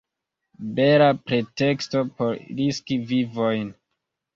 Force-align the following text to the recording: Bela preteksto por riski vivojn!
Bela 0.79 1.11
preteksto 1.29 2.03
por 2.19 2.35
riski 2.59 3.03
vivojn! 3.17 3.75